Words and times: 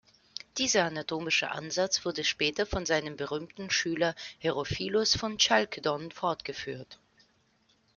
Dieser 0.57 0.85
anatomische 0.85 1.51
Ansatz 1.51 2.03
wurde 2.05 2.23
später 2.23 2.65
von 2.65 2.87
seinem 2.87 3.17
berühmten 3.17 3.69
Schüler 3.69 4.15
Herophilos 4.39 5.15
von 5.15 5.37
Chalkedon 5.37 6.09
fortgeführt. 6.11 6.97